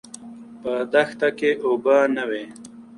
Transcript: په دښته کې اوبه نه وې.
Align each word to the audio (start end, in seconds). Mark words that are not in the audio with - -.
په 0.61 0.71
دښته 0.93 1.29
کې 1.37 1.51
اوبه 1.65 1.97
نه 2.15 2.23
وې. 2.29 2.43